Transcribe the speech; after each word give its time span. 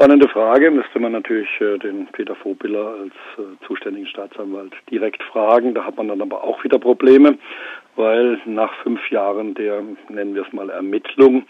Spannende 0.00 0.30
Frage, 0.30 0.70
müsste 0.70 0.98
man 0.98 1.12
natürlich 1.12 1.60
äh, 1.60 1.76
den 1.76 2.06
Peter 2.06 2.34
Vobiller 2.42 2.94
als 3.02 3.12
äh, 3.36 3.66
zuständigen 3.66 4.06
Staatsanwalt 4.06 4.72
direkt 4.90 5.22
fragen. 5.22 5.74
Da 5.74 5.84
hat 5.84 5.98
man 5.98 6.08
dann 6.08 6.22
aber 6.22 6.42
auch 6.42 6.64
wieder 6.64 6.78
Probleme, 6.78 7.36
weil 7.96 8.40
nach 8.46 8.72
fünf 8.82 9.10
Jahren 9.10 9.52
der, 9.52 9.82
nennen 10.08 10.34
wir 10.34 10.46
es 10.46 10.52
mal, 10.54 10.70
Ermittlung, 10.70 11.44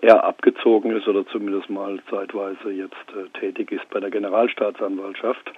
er 0.00 0.24
abgezogen 0.24 0.96
ist 0.96 1.06
oder 1.06 1.26
zumindest 1.26 1.68
mal 1.68 1.98
zeitweise 2.08 2.70
jetzt 2.70 2.94
äh, 3.14 3.28
tätig 3.38 3.70
ist 3.72 3.86
bei 3.90 4.00
der 4.00 4.08
Generalstaatsanwaltschaft. 4.08 5.52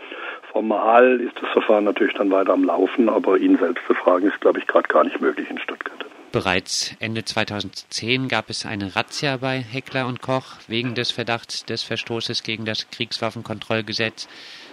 Formal 0.50 1.20
ist 1.20 1.40
das 1.40 1.50
Verfahren 1.50 1.84
natürlich 1.84 2.14
dann 2.14 2.32
weiter 2.32 2.52
am 2.52 2.64
Laufen, 2.64 3.08
aber 3.08 3.38
ihn 3.38 3.58
selbst 3.58 3.86
zu 3.86 3.94
fragen 3.94 4.26
ist, 4.26 4.40
glaube 4.40 4.58
ich, 4.58 4.66
gerade 4.66 4.88
gar 4.88 5.04
nicht 5.04 5.20
möglich 5.20 5.48
in 5.50 5.58
Stuttgart. 5.58 6.03
Bereits 6.34 6.96
Ende 6.98 7.24
2010 7.24 8.26
gab 8.26 8.50
es 8.50 8.66
eine 8.66 8.96
Razzia 8.96 9.36
bei 9.36 9.60
Heckler 9.62 10.08
und 10.08 10.20
Koch 10.20 10.56
wegen 10.66 10.96
des 10.96 11.12
Verdachts 11.12 11.64
des 11.64 11.84
Verstoßes 11.84 12.42
gegen 12.42 12.64
das 12.64 12.90
Kriegswaffenkontrollgesetz. 12.90 14.26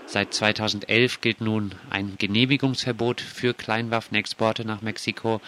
Seit 0.07 0.33
2011 0.33 1.21
gilt 1.21 1.39
nun 1.39 1.75
ein 1.91 2.15
Genehmigungsverbot 2.17 3.21
für 3.21 3.53
Kleinwaffenexporte 3.53 4.65
nach 4.65 4.81
Mexiko. 4.81 5.39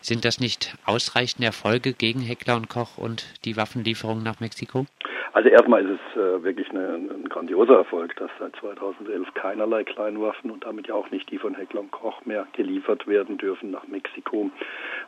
Sind 0.00 0.24
das 0.24 0.40
nicht 0.40 0.76
ausreichende 0.86 1.46
Erfolge 1.46 1.92
gegen 1.92 2.20
Heckler 2.20 2.56
und 2.56 2.68
Koch 2.68 2.98
und 2.98 3.24
die 3.44 3.56
Waffenlieferungen 3.56 4.24
nach 4.24 4.40
Mexiko? 4.40 4.86
Also 5.32 5.48
erstmal 5.48 5.84
ist 5.84 5.90
es 5.90 6.20
äh, 6.20 6.42
wirklich 6.42 6.70
eine, 6.70 6.94
ein 6.94 7.28
grandioser 7.28 7.76
Erfolg, 7.76 8.16
dass 8.16 8.30
seit 8.40 8.56
2011 8.56 9.32
keinerlei 9.34 9.84
Kleinwaffen 9.84 10.50
und 10.50 10.64
damit 10.64 10.88
ja 10.88 10.94
auch 10.94 11.10
nicht 11.10 11.30
die 11.30 11.38
von 11.38 11.54
Heckler 11.54 11.80
und 11.80 11.92
Koch 11.92 12.24
mehr 12.24 12.46
geliefert 12.52 13.06
werden 13.06 13.38
dürfen 13.38 13.70
nach 13.70 13.86
Mexiko. 13.86 14.50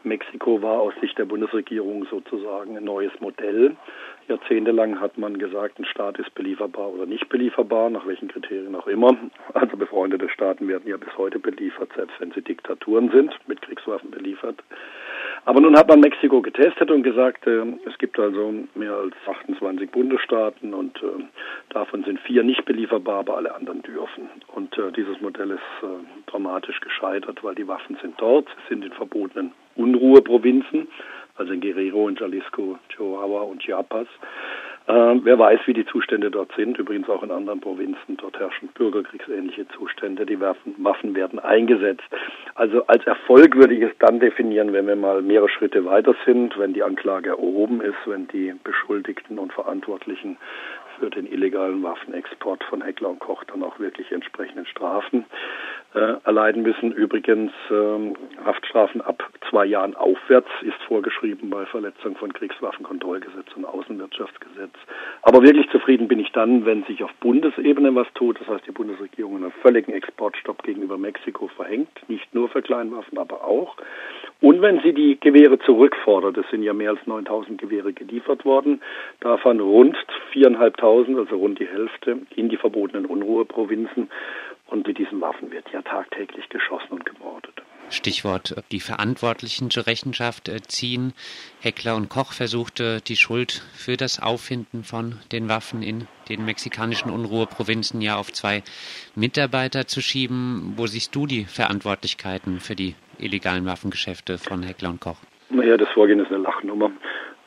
Mexiko 0.05 0.63
war 0.63 0.81
aus 0.81 0.95
Sicht 1.01 1.19
der 1.19 1.25
Bundesregierung 1.25 2.07
sozusagen 2.09 2.77
ein 2.77 2.85
neues 2.85 3.13
Modell. 3.21 3.77
Jahrzehntelang 4.29 5.01
hat 5.01 5.19
man 5.19 5.39
gesagt, 5.39 5.81
ein 5.81 5.85
Staat 5.85 6.19
ist 6.19 6.33
belieferbar 6.35 6.91
oder 6.91 7.07
nicht 7.07 7.29
belieferbar, 7.29 7.91
nach 7.91 8.07
welchen 8.07 8.29
Kriterien 8.29 8.77
auch 8.77 8.87
immer. 8.87 9.17
Also 9.55 9.77
befreundete 9.77 10.29
Staaten 10.29 10.69
werden 10.69 10.89
ja 10.89 10.97
bis 10.97 11.17
heute 11.19 11.41
beliefert, 11.41 11.91
selbst 11.97 12.21
wenn 12.21 12.31
sie 12.31 12.43
Diktaturen 12.43 13.11
sind, 13.11 13.37
mit 13.49 13.61
Kriegswaffen 13.63 14.11
beliefert. 14.11 14.63
Aber 15.45 15.61
nun 15.61 15.77
hat 15.77 15.89
man 15.89 16.01
Mexiko 16.01 16.41
getestet 16.41 16.91
und 16.91 17.03
gesagt, 17.03 17.47
äh, 17.49 17.65
es 17.85 17.99
gibt 17.99 18.19
also 18.19 18.55
mehr 18.75 18.95
als 18.95 19.15
28 19.27 19.91
Bundesstaaten 19.91 20.73
und 20.73 20.97
äh, 21.03 21.25
davon 21.71 22.05
sind 22.05 22.21
vier 22.21 22.45
nicht 22.45 22.65
belieferbar, 22.65 23.21
aber 23.21 23.37
alle 23.39 23.55
anderen 23.55 23.83
dürfen. 23.83 24.29
Und 24.55 24.77
äh, 24.79 24.93
dieses 24.93 25.21
Modell 25.21 25.51
ist 25.51 25.83
äh, 25.83 26.31
dramatisch 26.31 26.79
gescheitert, 26.81 27.43
weil 27.43 27.57
die 27.57 27.67
Waffen 27.67 27.99
sind 28.01 28.15
dort, 28.19 28.47
sie 28.47 28.75
sind 28.75 28.85
in 28.85 28.93
verbotenen 28.93 29.53
Unruheprovinzen, 29.75 30.87
also 31.37 31.53
in 31.53 31.61
Guerrero, 31.61 32.09
in 32.09 32.15
Jalisco, 32.15 32.79
Chihuahua 32.91 33.43
und 33.43 33.63
Chiapas. 33.63 34.07
Äh, 34.87 34.93
wer 35.23 35.39
weiß, 35.39 35.61
wie 35.67 35.75
die 35.75 35.87
Zustände 35.87 36.31
dort 36.31 36.53
sind. 36.57 36.79
Übrigens 36.79 37.09
auch 37.09 37.23
in 37.23 37.31
anderen 37.31 37.61
Provinzen. 37.61 38.17
Dort 38.17 38.39
herrschen 38.39 38.69
bürgerkriegsähnliche 38.75 39.69
Zustände. 39.69 40.27
Die 40.27 40.41
Waffen, 40.41 41.15
werden 41.15 41.39
eingesetzt. 41.39 42.03
Also 42.55 42.87
als 42.87 43.05
Erfolg 43.07 43.57
würde 43.57 43.75
ich 43.75 43.83
es 43.83 43.97
dann 43.99 44.21
definieren, 44.21 44.73
wenn 44.73 44.87
wir 44.87 44.97
mal 44.97 45.23
mehrere 45.23 45.49
Schritte 45.49 45.85
weiter 45.85 46.15
sind, 46.25 46.59
wenn 46.59 46.73
die 46.73 46.83
Anklage 46.83 47.31
erhoben 47.31 47.81
ist, 47.81 47.97
wenn 48.07 48.29
die 48.29 48.55
Beschuldigten 48.63 49.39
und 49.39 49.53
Verantwortlichen 49.53 50.37
für 50.99 51.11
den 51.11 51.27
illegalen 51.27 51.83
Waffenexport 51.83 52.63
von 52.65 52.83
Heckler 52.83 53.11
und 53.11 53.19
Koch 53.19 53.45
dann 53.45 53.63
auch 53.63 53.79
wirklich 53.79 54.13
entsprechenden 54.13 54.67
Strafen 54.67 55.25
erleiden 55.95 56.63
müssen. 56.63 56.93
Übrigens 56.93 57.53
ähm, 57.71 58.15
Haftstrafen 58.45 59.01
ab 59.01 59.23
zwei 59.51 59.67
Jahren 59.67 59.95
aufwärts 59.95 60.49
ist 60.63 60.81
vorgeschrieben 60.89 61.51
bei 61.51 61.67
Verletzung 61.67 62.17
von 62.17 62.33
Kriegswaffenkontrollgesetz 62.33 63.47
und 63.57 63.65
Außenwirtschaftsgesetz. 63.65 64.73
Aber 65.23 65.43
wirklich 65.43 65.69
zufrieden 65.71 66.09
bin 66.09 66.19
ich 66.19 66.33
dann, 66.33 66.65
wenn 66.65 66.85
sich 66.85 67.05
auf 67.05 67.13
Bundesebene 67.21 67.95
was 67.95 68.07
tut. 68.15 68.41
Das 68.41 68.49
heißt, 68.49 68.67
die 68.67 68.73
Bundesregierung 68.73 69.37
einen 69.37 69.53
völligen 69.63 69.93
Exportstopp 69.93 70.63
gegenüber 70.63 70.97
Mexiko 70.97 71.49
verhängt, 71.49 71.91
nicht 72.09 72.35
nur 72.35 72.49
für 72.49 72.63
Kleinwaffen, 72.63 73.19
aber 73.19 73.45
auch. 73.45 73.77
Und 74.41 74.61
wenn 74.61 74.81
sie 74.81 74.93
die 74.93 75.21
Gewehre 75.21 75.59
zurückfordert, 75.61 76.37
es 76.37 76.51
sind 76.51 76.63
ja 76.63 76.73
mehr 76.73 76.91
als 76.91 77.07
9000 77.07 77.61
Gewehre 77.61 77.93
geliefert 77.93 78.45
worden, 78.45 78.81
davon 79.21 79.61
rund 79.61 79.97
4.500, 80.33 81.19
also 81.19 81.37
rund 81.37 81.61
die 81.61 81.69
Hälfte, 81.69 82.19
in 82.35 82.49
die 82.49 82.57
verbotenen 82.57 83.07
Unruheprovinzen. 83.07 84.11
Und 84.73 84.87
mit 84.87 84.97
diesen 84.97 85.21
Waffen 85.21 85.51
wird 85.51 85.67
ja 85.71 85.83
tagtäglich 85.83 86.49
geschossen 86.49 86.93
und 86.93 87.05
gemordet. 87.05 87.63
Stichwort 87.91 88.57
die 88.73 88.81
Verantwortlichen 88.81 89.69
zur 89.69 89.87
Rechenschaft 89.87 90.49
äh, 90.49 90.63
ziehen. 90.63 91.13
Heckler 91.61 91.95
und 91.95 92.09
Koch 92.09 92.33
versuchte 92.33 93.03
die 93.07 93.17
Schuld 93.17 93.63
für 93.75 93.99
das 93.99 94.23
Auffinden 94.23 94.83
von 94.83 95.19
den 95.31 95.51
Waffen 95.51 95.83
in 95.83 96.09
den 96.31 96.47
mexikanischen 96.47 97.11
Unruheprovinzen 97.11 98.01
ja 98.01 98.17
auf 98.17 98.33
zwei 98.33 98.63
Mitarbeiter 99.15 99.87
zu 99.87 100.01
schieben. 100.01 100.73
Wo 100.77 100.87
siehst 100.87 101.15
du 101.15 101.27
die 101.27 101.45
Verantwortlichkeiten 101.45 102.59
für 102.59 102.75
die 102.75 102.95
illegalen 103.19 103.67
Waffengeschäfte 103.67 104.39
von 104.39 104.63
Heckler 104.63 104.89
und 104.89 105.01
Koch? 105.03 105.19
Naja, 105.51 105.77
das 105.77 105.91
Vorgehen 105.91 106.19
ist 106.19 106.29
eine 106.29 106.39
Lachnummer. 106.39 106.91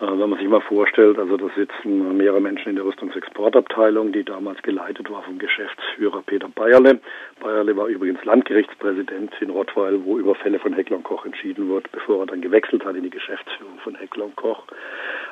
Äh, 0.02 0.08
wenn 0.08 0.30
man 0.30 0.40
sich 0.40 0.48
mal 0.50 0.62
vorstellt, 0.62 1.18
also 1.18 1.38
da 1.38 1.48
sitzen 1.56 2.18
mehrere 2.18 2.42
Menschen 2.42 2.70
in 2.70 2.76
der 2.76 2.86
Rüstungsexportabteilung, 2.86 4.12
die 4.12 4.26
damals 4.26 4.62
geleitet 4.62 5.10
war 5.10 5.24
vom 5.24 5.40
Geschäftsführer 5.40 6.22
Peter 6.26 6.50
Bayerle. 6.50 7.00
Bayerle 7.40 7.78
war 7.78 7.88
übrigens 7.88 8.24
Landgerichtspräsident 8.26 9.34
in 9.40 9.50
Rottweil, 9.50 10.04
wo 10.04 10.18
über 10.18 10.36
Fälle 10.36 10.60
von 10.60 10.74
Heckler 10.74 10.98
und 10.98 11.04
Koch 11.04 11.26
entschieden 11.26 11.70
wird, 11.70 11.90
bevor 11.94 12.24
er 12.24 12.26
dann 12.26 12.42
gewechselt 12.42 12.84
hat 12.84 12.96
in 12.98 13.04
die 13.04 13.10
Geschäftsführung 13.10 13.80
von 13.84 13.96
Heckler 13.96 14.26
und 14.26 14.36
Koch. 14.36 14.64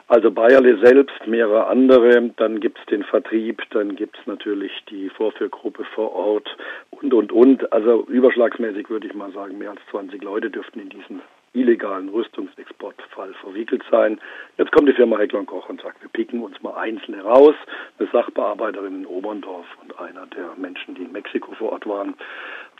Also 0.08 0.32
Bayerle 0.32 0.78
selbst, 0.80 1.28
mehrere 1.28 1.68
andere, 1.68 2.32
dann 2.38 2.62
gibt 2.62 2.80
es 2.80 2.86
den 2.86 3.04
Vertrieb, 3.04 3.62
dann 3.72 3.96
gibt 3.96 4.18
es 4.18 4.28
natürlich 4.28 4.72
die 4.90 5.10
Vorführgruppe 5.10 5.84
vor 5.94 6.14
Ort 6.14 6.56
und, 6.92 7.14
und, 7.14 7.32
und. 7.34 7.74
Also 7.74 8.06
überschlagsmäßig 8.08 8.90
würde 8.90 9.08
ich 9.08 9.14
mal 9.14 9.32
sagen, 9.32 9.58
mehr 9.58 9.72
als 9.72 9.82
20 9.92 10.24
Leute 10.24 10.50
dürften 10.50 10.80
in 10.80 10.90
diesen 10.90 11.22
illegalen 11.54 12.10
Rüstungsexportfall 12.10 13.34
verwickelt 13.36 13.84
sein. 13.90 14.20
Jetzt 14.58 14.72
kommt 14.72 14.90
die 14.90 14.94
Firma 14.94 15.18
Heckler 15.18 15.44
Koch 15.46 15.70
und 15.70 15.82
sagt, 15.82 16.02
wir 16.02 16.10
picken 16.10 16.42
uns 16.42 16.62
mal 16.62 16.76
einzeln 16.76 17.16
heraus. 17.16 17.56
Eine 18.00 18.10
Sachbearbeiterin 18.12 19.02
in 19.02 19.06
Oberndorf 19.06 19.66
und 19.82 19.98
einer 20.00 20.26
der 20.28 20.52
Menschen, 20.58 20.96
die 20.96 21.04
in 21.04 21.12
Mexiko 21.12 21.54
vor 21.54 21.72
Ort 21.74 21.86
waren. 21.88 22.16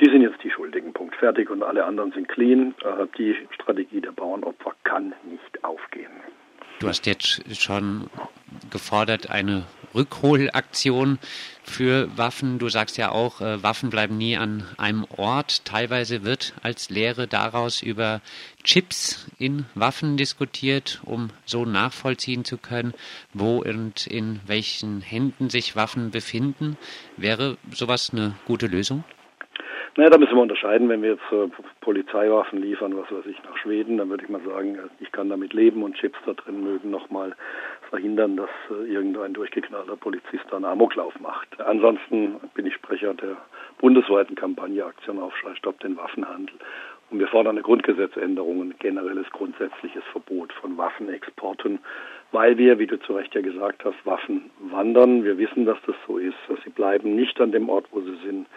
Die 0.02 0.10
sind 0.10 0.22
jetzt 0.22 0.44
die 0.44 0.50
Schuldigen. 0.50 0.94
Punkt. 0.94 1.16
Fertig 1.16 1.50
und 1.50 1.64
alle 1.64 1.86
anderen 1.86 2.12
sind 2.12 2.28
clean. 2.28 2.74
Äh, 2.84 3.06
die 3.18 3.36
Strategie 3.52 4.02
der 4.02 4.12
Bauernopfer 4.12 4.74
kann 4.84 5.14
nicht 5.24 5.64
aufgehen. 5.64 6.12
Du 6.80 6.88
hast 6.88 7.06
jetzt 7.06 7.62
schon 7.62 8.10
gefordert, 8.72 9.30
eine 9.30 9.64
Rückholaktion 9.94 11.20
für 11.64 12.10
Waffen. 12.18 12.60
Du 12.60 12.70
sagst 12.70 12.98
ja 12.98 13.12
auch, 13.12 13.42
äh, 13.42 13.64
Waffen 13.64 13.90
bleiben 13.90 14.18
nie 14.18 14.38
an 14.38 14.68
einem 14.78 15.06
Ort. 15.16 15.66
Teilweise 15.66 16.24
wird 16.24 16.54
als 16.62 16.90
Lehre 16.90 17.28
daraus 17.28 17.82
über 17.82 18.22
Chips 18.64 19.26
in 19.38 19.66
Waffen 19.76 20.18
diskutiert, 20.18 21.02
um 21.04 21.30
so 21.46 21.66
nachvollziehen 21.66 22.46
zu 22.46 22.58
können, 22.58 22.94
wo 23.34 23.62
und 23.62 24.08
in 24.08 24.40
welchen 24.46 25.02
Händen 25.02 25.50
sich 25.50 25.76
Waffen 25.76 26.12
befinden. 26.12 26.78
Wäre 27.18 27.58
sowas 27.72 28.10
eine 28.12 28.36
gute 28.46 28.68
Lösung? 28.68 29.04
Naja, 29.96 30.10
da 30.10 30.18
müssen 30.18 30.34
wir 30.34 30.42
unterscheiden. 30.42 30.90
Wenn 30.90 31.04
wir 31.04 31.12
jetzt 31.12 31.32
äh, 31.32 31.48
Polizeiwaffen 31.82 32.60
liefern, 32.60 32.98
was 32.98 33.12
weiß 33.12 33.28
ich, 33.28 33.38
nach 33.44 33.56
Schweden, 33.58 34.00
dann 34.00 34.10
würde 34.10 34.24
ich 34.24 34.30
mal 34.30 34.42
sagen, 34.42 34.76
äh, 34.76 34.90
ich 35.00 35.12
kann 35.12 35.30
damit 35.30 35.54
leben 35.54 35.84
und 35.84 35.96
Chips 35.96 36.18
da 36.26 36.34
drin 36.34 36.64
mögen 36.64 36.90
nochmal 36.90 37.36
verhindern, 37.92 38.36
dass 38.36 38.50
äh, 38.72 38.92
irgendein 38.92 39.34
durchgeknallter 39.34 39.96
Polizist 39.96 40.46
da 40.50 40.56
einen 40.56 40.66
Amoklauf 40.66 41.20
macht. 41.20 41.62
Ansonsten 41.62 42.38
bin 42.56 42.66
ich 42.66 42.74
Sprecher 42.74 43.14
der 43.14 43.38
bundesweiten 43.78 44.36
Kampagne 44.36 44.84
Aktion 44.84 45.20
Aufschrei 45.20 45.54
Stopp 45.56 45.80
den 45.82 45.96
Waffenhandel. 45.96 46.56
Und 47.12 47.20
wir 47.20 47.28
fordern 47.28 47.58
eine 47.58 47.62
Grundgesetzänderung, 47.62 48.62
ein 48.62 48.76
generelles 48.80 49.30
grundsätzliches 49.30 50.04
Verbot 50.12 50.52
von 50.54 50.76
Waffenexporten, 50.76 51.78
weil 52.32 52.58
wir, 52.58 52.80
wie 52.80 52.88
du 52.88 53.00
zu 53.00 53.14
Recht 53.14 53.36
ja 53.36 53.42
gesagt 53.42 53.86
hast, 53.86 54.04
Waffen 54.06 54.50
wandern. 54.58 55.24
Wir 55.24 55.38
wissen, 55.38 55.66
dass 55.66 55.78
das 55.86 55.96
so 56.08 56.18
ist. 56.18 56.34
Sie 56.64 56.72
bleiben 56.72 57.16
nicht 57.16 57.40
an 57.40 57.52
dem 57.52 57.70
Ort, 57.70 57.86
wo 57.92 58.02
sie 58.02 58.18
sind. 58.26 58.48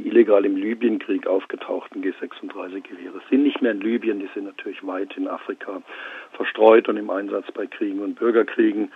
Die 0.00 0.08
illegal 0.08 0.46
im 0.46 0.56
Libyenkrieg 0.56 1.26
aufgetauchten 1.26 2.02
G36-Gewehre 2.02 3.20
sind 3.28 3.42
nicht 3.42 3.60
mehr 3.60 3.72
in 3.72 3.82
Libyen, 3.82 4.18
die 4.18 4.30
sind 4.32 4.44
natürlich 4.44 4.86
weit 4.86 5.14
in 5.18 5.28
Afrika 5.28 5.82
verstreut 6.32 6.88
und 6.88 6.96
im 6.96 7.10
Einsatz 7.10 7.44
bei 7.52 7.66
Kriegen 7.66 8.00
und 8.00 8.14
Bürgerkriegen. 8.14 8.90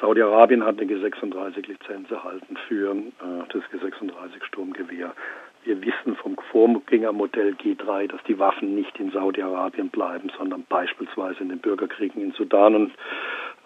Saudi-Arabien 0.00 0.64
hat 0.64 0.78
eine 0.80 0.88
G36-Lizenz 0.88 2.12
erhalten 2.12 2.56
für 2.68 2.92
äh, 2.92 3.02
das 3.52 3.62
G36-Sturmgewehr. 3.72 5.14
Wir 5.64 5.82
wissen 5.82 6.14
vom 6.14 6.36
Vorgängermodell 6.52 7.54
G3, 7.54 8.06
dass 8.06 8.22
die 8.22 8.38
Waffen 8.38 8.76
nicht 8.76 9.00
in 9.00 9.10
Saudi-Arabien 9.10 9.88
bleiben, 9.88 10.30
sondern 10.38 10.64
beispielsweise 10.68 11.40
in 11.40 11.48
den 11.48 11.58
Bürgerkriegen 11.58 12.22
in 12.22 12.30
Sudan 12.32 12.76
und 12.76 12.92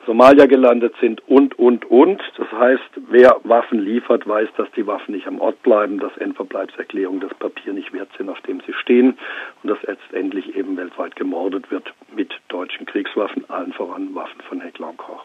Somalia 0.06 0.46
gelandet 0.46 0.94
sind 1.00 1.26
und, 1.28 1.58
und, 1.58 1.84
und. 1.90 2.20
Das 2.36 2.50
heißt, 2.52 2.90
wer 3.08 3.40
Waffen 3.44 3.80
liefert, 3.80 4.26
weiß, 4.26 4.48
dass 4.56 4.70
die 4.72 4.86
Waffen 4.86 5.14
nicht 5.14 5.26
am 5.26 5.40
Ort 5.40 5.62
bleiben, 5.62 5.98
dass 5.98 6.16
Endverbleibserklärungen 6.16 7.20
das 7.20 7.34
Papier 7.34 7.72
nicht 7.72 7.92
wert 7.92 8.10
sind, 8.16 8.28
auf 8.28 8.40
dem 8.42 8.60
sie 8.66 8.72
stehen 8.74 9.16
und 9.62 9.70
dass 9.70 9.82
letztendlich 9.82 10.54
eben 10.56 10.76
weltweit 10.76 11.16
gemordet 11.16 11.70
wird 11.70 11.92
mit 12.14 12.32
deutschen 12.48 12.86
Kriegswaffen, 12.86 13.48
allen 13.48 13.72
voran 13.72 14.14
Waffen 14.14 14.40
von 14.48 14.60
Heckler 14.60 14.90
und 14.90 14.98
Koch. 14.98 15.24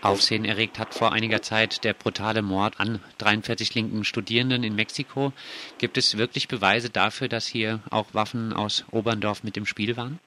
Aufsehen 0.00 0.44
erregt 0.44 0.78
hat 0.78 0.94
vor 0.94 1.12
einiger 1.12 1.42
Zeit 1.42 1.82
der 1.82 1.92
brutale 1.92 2.40
Mord 2.40 2.78
an 2.78 3.00
43 3.18 3.74
linken 3.74 4.04
Studierenden 4.04 4.62
in 4.62 4.76
Mexiko. 4.76 5.32
Gibt 5.78 5.98
es 5.98 6.16
wirklich 6.16 6.46
Beweise 6.46 6.88
dafür, 6.88 7.26
dass 7.26 7.48
hier 7.48 7.80
auch 7.90 8.14
Waffen 8.14 8.52
aus 8.52 8.84
Oberndorf 8.92 9.42
mit 9.42 9.56
im 9.56 9.66
Spiel 9.66 9.96
waren? 9.96 10.20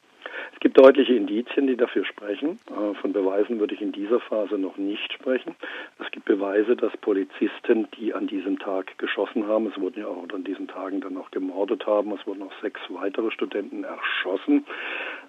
Es 0.62 0.66
gibt 0.66 0.78
deutliche 0.78 1.16
Indizien, 1.16 1.66
die 1.66 1.76
dafür 1.76 2.06
sprechen. 2.06 2.60
Äh, 2.70 2.94
von 3.02 3.14
Beweisen 3.14 3.60
würde 3.60 3.74
ich 3.74 3.82
in 3.82 3.92
dieser 3.92 4.20
Phase 4.20 4.60
noch 4.60 4.78
nicht 4.78 5.12
sprechen. 5.12 5.56
Es 5.98 6.12
gibt 6.12 6.26
Beweise, 6.26 6.76
dass 6.76 6.96
Polizisten, 6.98 7.88
die 7.98 8.14
an 8.14 8.28
diesem 8.28 8.60
Tag 8.60 8.96
geschossen 9.00 9.48
haben, 9.48 9.66
es 9.74 9.82
wurden 9.82 10.02
ja 10.02 10.06
auch 10.06 10.24
an 10.32 10.44
diesen 10.44 10.68
Tagen 10.68 11.02
dann 11.02 11.18
auch 11.18 11.32
gemordet 11.32 11.88
haben, 11.88 12.12
es 12.12 12.28
wurden 12.28 12.44
auch 12.44 12.54
sechs 12.62 12.80
weitere 12.90 13.32
Studenten 13.32 13.86
erschossen, 13.86 14.64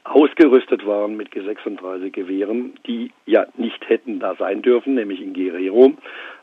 ausgerüstet 0.04 0.84
waren 0.86 1.16
mit 1.16 1.30
G36 1.30 2.10
Gewehren, 2.10 2.74
die 2.86 3.10
ja 3.24 3.46
nicht 3.56 3.88
hätten 3.88 4.20
da 4.20 4.34
sein 4.34 4.60
dürfen, 4.60 4.94
nämlich 4.94 5.22
in 5.22 5.32
Guerrero, 5.32 5.94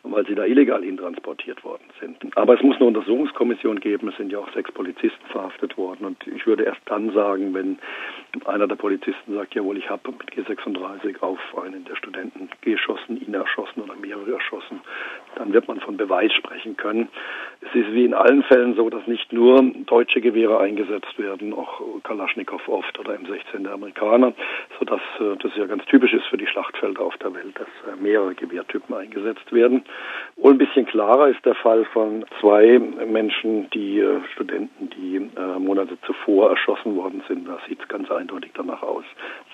weil 0.04 0.26
sie 0.26 0.36
da 0.36 0.46
illegal 0.46 0.82
hintransportiert 0.84 1.64
worden 1.64 1.84
sind. 2.00 2.18
Aber 2.38 2.56
es 2.56 2.64
muss 2.64 2.78
eine 2.78 2.86
Untersuchungskommission 2.86 3.80
geben. 3.82 4.08
Es 4.08 4.18
sind 4.18 4.32
ja 4.32 4.40
auch 4.40 4.52
sechs 4.54 4.72
Polizisten 4.72 5.26
verhaftet 5.28 5.78
worden. 5.78 6.06
Und 6.06 6.26
ich 6.28 6.48
würde 6.48 6.64
erst 6.64 6.82
dann 6.86 7.12
sagen, 7.12 7.54
wenn 7.54 7.80
einer 8.46 8.68
der 8.68 8.76
Polizisten 8.76 9.34
sagt, 9.34 9.56
jawohl, 9.56 9.78
ich 9.78 9.90
habe 9.90 10.12
mit 10.12 10.32
G36 10.32 11.22
auf 11.22 11.40
einen 11.64 11.86
der 11.86 11.96
Studenten 11.96 12.50
geschossen, 12.62 13.20
ihn 13.22 13.34
erschossen 13.34 13.82
oder 13.82 13.96
mehrere 13.96 14.34
erschossen, 14.34 14.82
dann 15.36 15.54
wird 15.54 15.68
man 15.68 15.80
von 15.80 15.98
Beweis 15.98 16.34
sprechen 16.34 16.78
können. 16.78 17.10
Es 17.62 17.76
ist 17.76 17.92
wie 17.94 18.06
in 18.06 18.14
allen 18.14 18.44
Fällen 18.44 18.76
so, 18.76 18.90
dass 18.90 19.06
nicht 19.08 19.34
nur 19.34 19.62
deutsche 19.86 20.22
Gewehre 20.22 20.60
eingesetzt 20.60 21.18
werden, 21.18 21.54
auch 21.54 21.82
Kalaschnikow 22.04 22.68
oft 22.68 22.98
oder 23.00 23.14
M16 23.14 23.64
der 23.64 23.74
Amerikaner, 23.74 24.34
sodass 24.80 25.02
äh, 25.20 25.36
das 25.42 25.52
ja 25.56 25.66
ganz 25.66 25.84
typisch 25.86 26.14
ist 26.14 26.26
für 26.28 26.38
die 26.38 26.48
Schlachtfelder 26.48 27.02
auf 27.02 27.18
der 27.18 27.34
Welt, 27.34 27.60
dass 27.60 27.68
äh, 27.92 28.02
mehrere 28.02 28.36
Gewehrtypen 28.36 28.96
eingesetzt 28.96 29.52
werden. 29.52 29.84
Wohl 30.38 30.54
ein 30.54 30.58
bisschen 30.58 30.86
klarer 30.86 31.30
ist 31.30 31.44
der 31.46 31.56
Fall 31.56 31.86
von 31.86 32.26
zwei 32.40 32.80
Menschen, 32.80 33.70
die 33.72 34.00
äh, 34.00 34.22
Studenten, 34.34 34.90
die 34.90 35.20
Monate 35.60 35.98
zuvor 36.06 36.50
erschossen 36.50 36.96
worden 36.96 37.24
sind. 37.28 37.48
Da 37.48 37.60
sieht 37.68 37.82
es 37.82 37.88
ganz 37.88 38.10
eindeutig 38.20 38.52
danach 38.54 38.84
aus, 38.84 39.06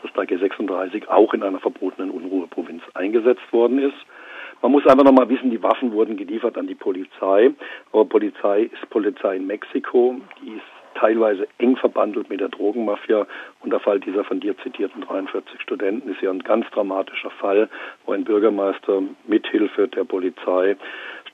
dass 0.01 0.12
da 0.13 0.21
G36 0.21 1.07
auch 1.07 1.33
in 1.33 1.44
einer 1.44 1.59
verbotenen 1.59 2.12
Unruheprovinz 2.12 2.83
eingesetzt 2.94 3.51
worden 3.51 3.79
ist. 3.79 3.97
Man 4.62 4.71
muss 4.71 4.88
einfach 4.88 5.03
nochmal 5.03 5.29
wissen, 5.29 5.51
die 5.51 5.62
Waffen 5.62 5.91
wurden 5.91 6.17
geliefert 6.17 6.57
an 6.57 6.67
die 6.67 6.75
Polizei. 6.75 7.51
Aber 7.91 8.06
Polizei 8.06 8.63
ist 8.63 8.89
Polizei 8.89 9.35
in 9.35 9.47
Mexiko. 9.47 10.15
Die 10.41 10.53
ist 10.53 10.63
teilweise 10.95 11.47
eng 11.59 11.75
verbandelt 11.75 12.29
mit 12.29 12.39
der 12.39 12.50
Drogenmafia. 12.50 13.27
Und 13.62 13.71
der 13.71 13.79
Fall 13.79 14.00
dieser 14.00 14.23
von 14.23 14.39
dir 14.39 14.57
zitierten 14.57 15.01
43 15.01 15.61
Studenten 15.61 16.09
ist 16.09 16.21
ja 16.21 16.31
ein 16.31 16.39
ganz 16.39 16.65
dramatischer 16.71 17.29
Fall, 17.31 17.69
wo 18.06 18.13
ein 18.13 18.23
Bürgermeister 18.23 19.03
mithilfe 19.27 19.88
der 19.88 20.06
Polizei 20.06 20.77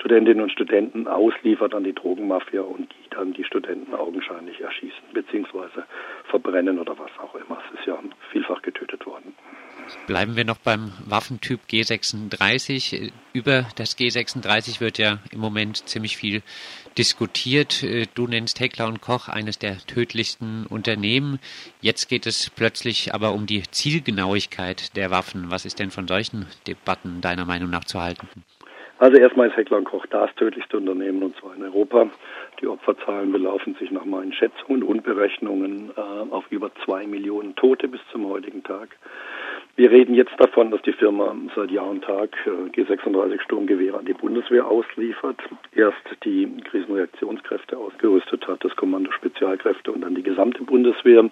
Studentinnen 0.01 0.41
und 0.41 0.51
Studenten 0.51 1.07
ausliefert 1.07 1.75
an 1.75 1.83
die 1.83 1.93
Drogenmafia 1.93 2.61
und 2.61 2.91
die 2.91 3.09
dann 3.11 3.33
die 3.33 3.43
Studenten 3.43 3.93
augenscheinlich 3.93 4.59
erschießen 4.59 5.03
bzw. 5.13 5.83
verbrennen 6.23 6.79
oder 6.79 6.97
was 6.97 7.11
auch 7.19 7.35
immer. 7.35 7.61
Es 7.67 7.79
ist 7.79 7.85
ja 7.85 7.99
vielfach 8.31 8.63
getötet 8.63 9.05
worden. 9.05 9.35
Bleiben 10.07 10.35
wir 10.35 10.43
noch 10.43 10.57
beim 10.57 10.91
Waffentyp 11.05 11.59
G36. 11.69 13.11
Über 13.33 13.67
das 13.75 13.95
G36 13.95 14.81
wird 14.81 14.97
ja 14.97 15.19
im 15.31 15.39
Moment 15.39 15.87
ziemlich 15.87 16.17
viel 16.17 16.41
diskutiert. 16.97 17.85
Du 18.15 18.25
nennst 18.25 18.59
Heckler 18.59 18.87
und 18.87 19.01
Koch 19.01 19.27
eines 19.29 19.59
der 19.59 19.77
tödlichsten 19.77 20.65
Unternehmen. 20.65 21.39
Jetzt 21.79 22.09
geht 22.09 22.25
es 22.25 22.49
plötzlich 22.49 23.13
aber 23.13 23.33
um 23.33 23.45
die 23.45 23.61
Zielgenauigkeit 23.69 24.95
der 24.95 25.11
Waffen. 25.11 25.51
Was 25.51 25.65
ist 25.65 25.77
denn 25.77 25.91
von 25.91 26.07
solchen 26.07 26.47
Debatten 26.65 27.21
deiner 27.21 27.45
Meinung 27.45 27.69
nach 27.69 27.83
zu 27.83 28.01
halten? 28.01 28.27
Also 29.01 29.17
erstmal 29.17 29.47
ist 29.47 29.57
Heckler 29.57 29.77
und 29.77 29.85
Koch 29.85 30.05
das 30.11 30.29
tödlichste 30.35 30.77
Unternehmen 30.77 31.23
und 31.23 31.35
zwar 31.37 31.55
in 31.55 31.63
Europa. 31.63 32.05
Die 32.61 32.67
Opferzahlen 32.67 33.31
belaufen 33.31 33.73
sich 33.79 33.89
nach 33.89 34.05
meinen 34.05 34.31
Schätzungen 34.31 34.83
und 34.83 35.01
Berechnungen 35.01 35.89
äh, 35.97 35.99
auf 35.99 36.43
über 36.51 36.69
zwei 36.85 37.07
Millionen 37.07 37.55
Tote 37.55 37.87
bis 37.87 37.99
zum 38.11 38.27
heutigen 38.27 38.61
Tag. 38.61 38.89
Wir 39.75 39.89
reden 39.89 40.15
jetzt 40.15 40.33
davon, 40.37 40.69
dass 40.69 40.81
die 40.81 40.91
Firma 40.91 41.35
seit 41.55 41.71
Jahr 41.71 41.89
und 41.89 42.03
Tag 42.03 42.29
äh, 42.45 42.69
G36 42.69 43.41
Sturmgewehre 43.41 43.97
an 43.97 44.05
die 44.05 44.13
Bundeswehr 44.13 44.67
ausliefert. 44.67 45.37
Erst 45.73 45.95
die 46.25 46.47
Krisenreaktionskräfte 46.69 47.77
ausgerüstet 47.77 48.47
hat, 48.47 48.63
das 48.63 48.75
Kommando 48.75 49.11
Spezialkräfte 49.11 49.91
und 49.91 50.01
dann 50.01 50.15
die 50.15 50.23
gesamte 50.23 50.63
Bundeswehr. 50.63 51.29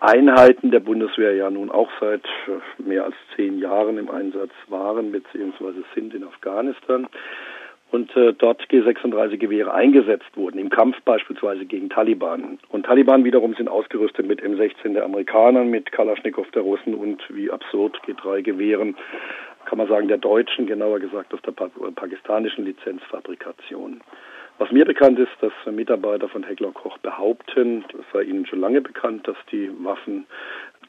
Einheiten 0.00 0.70
der 0.70 0.80
Bundeswehr 0.80 1.34
ja 1.34 1.50
nun 1.50 1.70
auch 1.70 1.90
seit 2.00 2.24
äh, 2.46 2.82
mehr 2.82 3.04
als 3.04 3.16
zehn 3.34 3.58
Jahren 3.58 3.98
im 3.98 4.10
Einsatz 4.10 4.52
waren 4.68 5.10
bzw. 5.10 5.82
sind 5.94 6.14
in 6.14 6.24
Afghanistan 6.24 7.08
und 7.94 8.14
äh, 8.16 8.32
dort 8.32 8.60
G36-Gewehre 8.64 9.72
eingesetzt 9.72 10.36
wurden, 10.36 10.58
im 10.58 10.68
Kampf 10.68 11.00
beispielsweise 11.04 11.64
gegen 11.64 11.88
Taliban. 11.90 12.58
Und 12.70 12.86
Taliban 12.86 13.22
wiederum 13.24 13.54
sind 13.54 13.68
ausgerüstet 13.68 14.26
mit 14.26 14.42
M16 14.42 14.94
der 14.94 15.04
Amerikaner, 15.04 15.62
mit 15.62 15.92
Kalaschnikow 15.92 16.50
der 16.50 16.62
Russen 16.62 16.94
und 16.94 17.22
wie 17.28 17.52
absurd 17.52 17.96
G3-Gewehren, 18.04 18.96
kann 19.66 19.78
man 19.78 19.86
sagen, 19.86 20.08
der 20.08 20.18
deutschen, 20.18 20.66
genauer 20.66 20.98
gesagt 20.98 21.32
aus 21.32 21.40
der 21.42 21.52
pa 21.52 21.70
pakistanischen 21.94 22.64
Lizenzfabrikation. 22.64 24.00
Was 24.58 24.70
mir 24.72 24.84
bekannt 24.84 25.18
ist, 25.20 25.32
dass 25.40 25.52
Mitarbeiter 25.72 26.28
von 26.28 26.42
Heckler 26.42 26.72
Koch 26.72 26.98
behaupten, 26.98 27.84
es 27.90 28.06
sei 28.12 28.22
ihnen 28.22 28.46
schon 28.46 28.60
lange 28.60 28.80
bekannt, 28.80 29.26
dass 29.26 29.36
die 29.50 29.70
Waffen 29.82 30.26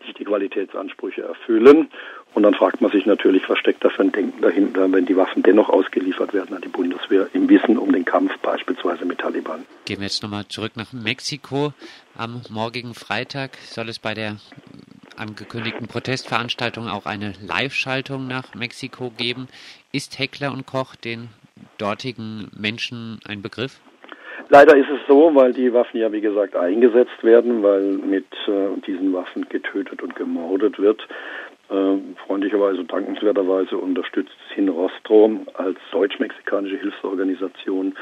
nicht 0.05 0.19
die 0.19 0.25
Qualitätsansprüche 0.25 1.23
erfüllen. 1.23 1.89
Und 2.33 2.43
dann 2.43 2.53
fragt 2.53 2.81
man 2.81 2.91
sich 2.91 3.05
natürlich, 3.05 3.47
was 3.47 3.57
steckt 3.59 3.83
da 3.83 3.89
für 3.89 4.03
ein 4.03 4.11
Denken 4.11 4.41
dahinter, 4.41 4.91
wenn 4.91 5.05
die 5.05 5.15
Waffen 5.15 5.41
dennoch 5.41 5.69
ausgeliefert 5.69 6.33
werden 6.33 6.55
an 6.55 6.61
die 6.61 6.67
Bundeswehr 6.67 7.27
im 7.33 7.47
Wissen 7.49 7.77
um 7.77 7.91
den 7.91 8.03
Kampf 8.03 8.37
beispielsweise 8.39 9.05
mit 9.05 9.19
Taliban. 9.19 9.65
Gehen 9.85 9.99
wir 9.99 10.07
jetzt 10.07 10.21
nochmal 10.21 10.45
zurück 10.47 10.73
nach 10.75 10.91
Mexiko. 10.91 11.73
Am 12.17 12.41
morgigen 12.49 12.93
Freitag 12.93 13.57
soll 13.57 13.89
es 13.89 13.99
bei 13.99 14.13
der 14.13 14.37
angekündigten 15.15 15.87
Protestveranstaltung 15.87 16.89
auch 16.89 17.05
eine 17.05 17.33
Live-Schaltung 17.41 18.27
nach 18.27 18.53
Mexiko 18.53 19.11
geben. 19.11 19.47
Ist 19.91 20.19
Heckler 20.19 20.51
und 20.51 20.65
Koch 20.65 20.95
den 20.95 21.29
dortigen 21.77 22.49
Menschen 22.57 23.19
ein 23.25 23.41
Begriff? 23.41 23.79
Leider 24.49 24.77
ist 24.77 24.89
es 24.89 24.99
so, 25.07 25.33
weil 25.33 25.53
die 25.53 25.73
Waffen 25.73 25.99
ja 25.99 26.11
wie 26.11 26.21
gesagt 26.21 26.55
eingesetzt 26.55 27.23
werden, 27.23 27.63
weil 27.63 27.97
mit 27.97 28.27
äh, 28.47 28.79
diesen 28.85 29.13
Waffen 29.13 29.47
getötet 29.49 30.03
und 30.03 30.15
gemordet 30.15 30.79
wird. 30.79 31.01
Äh, 31.69 31.97
freundlicherweise, 32.27 32.83
dankenswerterweise 32.83 33.77
unterstützt 33.77 34.35
Sinrostro 34.53 35.31
als 35.55 35.79
deutsch-mexikanische 35.91 36.77
Hilfsorganisation 36.77 37.95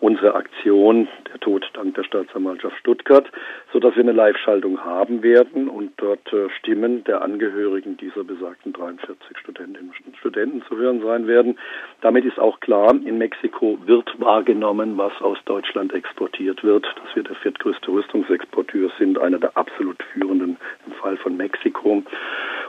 unsere 0.00 0.34
Aktion 0.34 1.08
Der 1.32 1.40
Tod 1.40 1.68
dank 1.74 1.94
der 1.94 2.04
Staatsanwaltschaft 2.04 2.76
Stuttgart, 2.78 3.30
sodass 3.72 3.94
wir 3.94 4.02
eine 4.02 4.12
Live-Schaltung 4.12 4.84
haben 4.84 5.22
werden 5.22 5.68
und 5.68 5.92
dort 5.96 6.32
äh, 6.32 6.48
Stimmen 6.58 7.04
der 7.04 7.22
Angehörigen 7.22 7.96
dieser 7.96 8.24
besagten 8.24 8.72
43 8.72 9.38
Studentinnen 9.38 9.92
und 10.06 10.16
Studenten 10.16 10.62
zu 10.68 10.76
hören 10.76 11.02
sein 11.02 11.26
werden. 11.26 11.58
Damit 12.00 12.24
ist 12.24 12.38
auch 12.38 12.60
klar, 12.60 12.94
in 13.04 13.18
Mexiko 13.18 13.78
wird 13.86 14.08
wahrgenommen, 14.20 14.96
was 14.96 15.12
aus 15.20 15.38
Deutschland 15.44 15.92
exportiert 15.92 16.62
wird, 16.62 16.84
dass 16.84 17.14
wir 17.14 17.22
der 17.22 17.36
viertgrößte 17.36 17.90
Rüstungsexporteur 17.90 18.90
sind, 18.98 19.18
einer 19.18 19.38
der 19.38 19.56
absolut 19.56 20.02
führenden 20.12 20.56
im 20.86 20.92
Fall 20.92 21.16
von 21.16 21.36
Mexiko. 21.36 22.02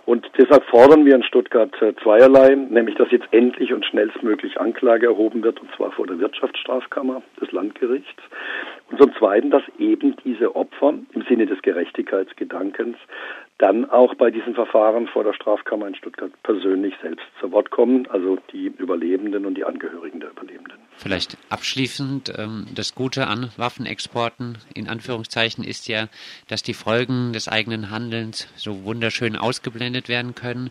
Und 0.06 0.26
deshalb 0.38 0.64
fordern 0.66 1.06
wir 1.06 1.16
in 1.16 1.24
Stuttgart 1.24 1.74
äh, 1.82 1.94
zweierlei, 2.02 2.56
nämlich 2.56 2.96
dass 2.96 3.12
jetzt 3.12 3.28
endlich 3.32 3.74
und 3.74 3.86
schnellstmöglich 3.86 4.60
Anklage 4.60 5.08
erhoben 5.08 5.44
wird, 5.44 5.60
und 5.60 5.70
zwar 5.76 5.92
vor 5.92 6.08
der 6.08 6.20
Wirtschaftsstrafkammer 6.20 7.17
des 7.42 7.52
Landgerichts. 7.52 8.24
Und 8.90 9.00
zum 9.02 9.14
Zweiten, 9.16 9.52
dass 9.52 9.64
eben 9.80 10.16
diese 10.24 10.56
Opfer 10.56 10.94
im 11.12 11.22
Sinne 11.28 11.46
des 11.46 11.62
Gerechtigkeitsgedankens 11.62 12.98
dann 13.58 13.90
auch 13.90 14.14
bei 14.16 14.30
diesen 14.30 14.54
Verfahren 14.54 15.08
vor 15.08 15.24
der 15.24 15.34
Strafkammer 15.34 15.88
in 15.88 15.96
Stuttgart 15.96 16.32
persönlich 16.44 16.94
selbst 17.02 17.26
zu 17.42 17.52
Wort 17.52 17.72
kommen, 17.72 18.08
also 18.08 18.38
die 18.54 18.68
Überlebenden 18.68 19.46
und 19.46 19.56
die 19.56 19.66
Angehörigen 19.66 20.20
der 20.20 20.30
Überlebenden. 20.30 20.78
Vielleicht 20.96 21.38
abschließend, 21.50 22.34
ähm, 22.38 22.68
das 22.74 22.94
Gute 22.94 23.28
an 23.28 23.50
Waffenexporten 23.58 24.60
in 24.76 24.88
Anführungszeichen 24.88 25.64
ist 25.64 25.88
ja, 25.88 26.08
dass 26.48 26.62
die 26.62 26.76
Folgen 26.76 27.34
des 27.34 27.48
eigenen 27.48 27.90
Handelns 27.90 28.48
so 28.56 28.84
wunderschön 28.84 29.36
ausgeblendet 29.36 30.08
werden 30.08 30.36
können. 30.36 30.70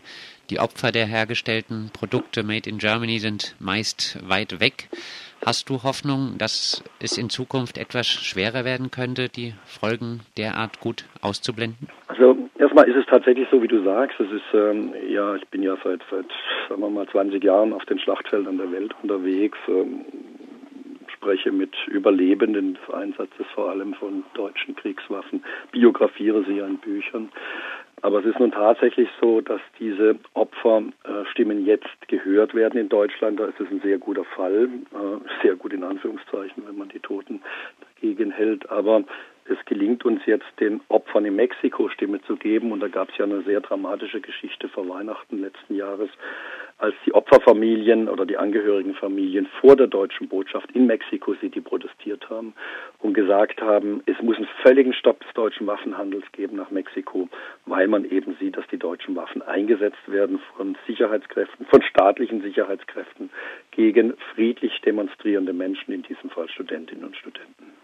Die 0.49 0.59
Opfer 0.59 0.93
der 0.93 1.05
hergestellten 1.07 1.89
Produkte 1.91 2.43
made 2.43 2.69
in 2.69 2.77
Germany 2.77 3.19
sind 3.19 3.55
meist 3.59 4.17
weit 4.27 4.61
weg. 4.61 4.87
Hast 5.45 5.69
du 5.69 5.83
Hoffnung, 5.83 6.37
dass 6.37 6.83
es 6.99 7.17
in 7.17 7.29
Zukunft 7.29 7.77
etwas 7.77 8.07
schwerer 8.07 8.65
werden 8.65 8.91
könnte, 8.91 9.29
die 9.29 9.53
Folgen 9.65 10.21
derart 10.37 10.79
gut 10.79 11.05
auszublenden? 11.21 11.87
Also 12.07 12.37
erstmal 12.57 12.89
ist 12.89 12.97
es 12.97 13.05
tatsächlich 13.05 13.47
so, 13.49 13.61
wie 13.61 13.67
du 13.67 13.83
sagst. 13.83 14.19
Es 14.19 14.31
ist 14.31 14.53
ähm, 14.53 14.93
ja, 15.09 15.35
ich 15.35 15.47
bin 15.49 15.63
ja 15.63 15.77
seit 15.83 16.01
seit 16.11 16.25
sagen 16.67 16.81
wir 16.81 16.89
mal 16.89 17.07
20 17.07 17.43
Jahren 17.43 17.73
auf 17.73 17.85
den 17.85 17.99
Schlachtfeldern 17.99 18.57
der 18.57 18.71
Welt 18.71 18.93
unterwegs. 19.01 19.57
Ähm, 19.67 20.05
spreche 21.17 21.51
mit 21.51 21.75
Überlebenden 21.87 22.75
des 22.75 22.93
Einsatzes 22.93 23.45
vor 23.53 23.69
allem 23.69 23.93
von 23.95 24.23
deutschen 24.33 24.75
Kriegswaffen, 24.75 25.43
biografiere 25.71 26.43
sie 26.45 26.59
in 26.59 26.77
Büchern. 26.77 27.29
Aber 28.01 28.19
es 28.19 28.25
ist 28.25 28.39
nun 28.39 28.51
tatsächlich 28.51 29.09
so, 29.19 29.41
dass 29.41 29.61
diese 29.79 30.17
Opferstimmen 30.33 31.65
jetzt 31.65 32.07
gehört 32.07 32.53
werden 32.53 32.79
in 32.79 32.89
Deutschland. 32.89 33.39
Da 33.39 33.45
ist 33.45 33.59
es 33.59 33.69
ein 33.71 33.81
sehr 33.81 33.97
guter 33.97 34.23
Fall, 34.23 34.69
äh, 34.93 35.43
sehr 35.43 35.55
gut 35.55 35.73
in 35.73 35.83
Anführungszeichen, 35.83 36.63
wenn 36.67 36.77
man 36.77 36.89
die 36.89 36.99
Toten 36.99 37.41
dagegen 37.95 38.31
hält. 38.31 38.69
Aber 38.69 39.03
es 39.49 39.63
gelingt 39.65 40.05
uns 40.05 40.25
jetzt, 40.25 40.45
den 40.59 40.81
Opfern 40.89 41.25
in 41.25 41.35
Mexiko 41.35 41.89
Stimme 41.89 42.21
zu 42.23 42.35
geben. 42.35 42.71
Und 42.71 42.79
da 42.79 42.87
gab 42.87 43.09
es 43.09 43.17
ja 43.17 43.25
eine 43.25 43.41
sehr 43.43 43.61
dramatische 43.61 44.21
Geschichte 44.21 44.69
vor 44.69 44.87
Weihnachten 44.89 45.39
letzten 45.39 45.75
Jahres, 45.75 46.09
als 46.79 46.93
die 47.05 47.13
Opferfamilien 47.13 48.07
oder 48.07 48.25
die 48.25 48.37
angehörigen 48.37 48.93
Familien 48.93 49.47
vor 49.59 49.75
der 49.75 49.87
deutschen 49.87 50.27
Botschaft 50.27 50.71
in 50.73 50.85
Mexico 50.85 51.33
City 51.35 51.59
protestiert 51.59 52.29
haben 52.29 52.53
und 52.99 53.13
gesagt 53.13 53.61
haben, 53.61 54.03
es 54.05 54.21
muss 54.21 54.37
einen 54.37 54.47
völligen 54.61 54.93
Stopp 54.93 55.19
des 55.21 55.33
deutschen 55.33 55.65
Waffenhandels 55.65 56.25
geben 56.33 56.55
nach 56.57 56.69
Mexiko, 56.69 57.29
weil 57.65 57.87
man 57.87 58.05
eben 58.05 58.35
sieht, 58.39 58.57
dass 58.57 58.67
die 58.67 58.77
deutschen 58.77 59.15
Waffen 59.15 59.41
eingesetzt 59.41 60.07
werden 60.07 60.39
von 60.55 60.77
Sicherheitskräften, 60.85 61.65
von 61.65 61.81
staatlichen 61.81 62.41
Sicherheitskräften 62.41 63.31
gegen 63.71 64.13
friedlich 64.35 64.79
demonstrierende 64.81 65.53
Menschen, 65.53 65.93
in 65.93 66.03
diesem 66.03 66.29
Fall 66.29 66.47
Studentinnen 66.49 67.05
und 67.05 67.17
Studenten. 67.17 67.76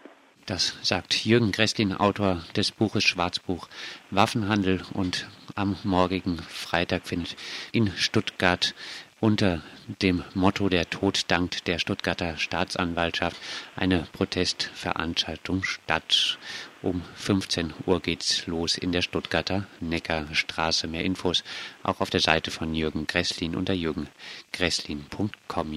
Das 0.46 0.74
sagt 0.82 1.24
Jürgen 1.24 1.52
Gresslin, 1.52 1.94
Autor 1.94 2.44
des 2.54 2.70
Buches 2.70 3.02
Schwarzbuch 3.02 3.66
Waffenhandel. 4.10 4.82
Und 4.92 5.26
am 5.54 5.78
morgigen 5.84 6.38
Freitag 6.38 7.06
findet 7.06 7.34
in 7.72 7.90
Stuttgart 7.96 8.74
unter 9.20 9.62
dem 10.02 10.22
Motto 10.34 10.68
Der 10.68 10.90
Tod 10.90 11.22
dankt 11.28 11.66
der 11.66 11.78
Stuttgarter 11.78 12.36
Staatsanwaltschaft 12.36 13.38
eine 13.74 14.06
Protestveranstaltung 14.12 15.64
statt. 15.64 16.38
Um 16.82 17.00
15 17.14 17.72
Uhr 17.86 18.02
geht's 18.02 18.46
los 18.46 18.76
in 18.76 18.92
der 18.92 19.00
Stuttgarter 19.00 19.66
Neckarstraße. 19.80 20.88
Mehr 20.88 21.04
Infos 21.04 21.42
auch 21.82 22.02
auf 22.02 22.10
der 22.10 22.20
Seite 22.20 22.50
von 22.50 22.74
Jürgen 22.74 23.06
Gresslin 23.06 23.56
unter 23.56 23.72
jürgengresslin.com. 23.72 25.72